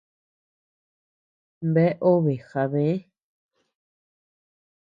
[1.75, 2.85] Bea obe jabë